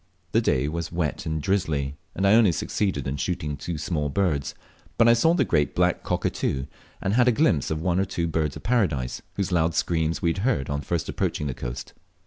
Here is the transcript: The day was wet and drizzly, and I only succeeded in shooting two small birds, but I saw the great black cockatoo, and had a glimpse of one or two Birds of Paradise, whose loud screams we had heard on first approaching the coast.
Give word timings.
The 0.31 0.41
day 0.41 0.67
was 0.67 0.91
wet 0.91 1.27
and 1.27 1.39
drizzly, 1.39 1.95
and 2.15 2.25
I 2.25 2.33
only 2.33 2.51
succeeded 2.51 3.05
in 3.07 3.17
shooting 3.17 3.55
two 3.55 3.77
small 3.77 4.09
birds, 4.09 4.55
but 4.97 5.07
I 5.07 5.13
saw 5.13 5.35
the 5.35 5.45
great 5.45 5.75
black 5.75 6.01
cockatoo, 6.01 6.65
and 7.01 7.13
had 7.13 7.27
a 7.27 7.31
glimpse 7.31 7.69
of 7.69 7.83
one 7.83 7.99
or 7.99 8.05
two 8.05 8.25
Birds 8.25 8.55
of 8.55 8.63
Paradise, 8.63 9.21
whose 9.35 9.51
loud 9.51 9.75
screams 9.75 10.19
we 10.19 10.31
had 10.31 10.39
heard 10.39 10.71
on 10.71 10.81
first 10.81 11.07
approaching 11.07 11.45
the 11.45 11.53
coast. 11.53 11.93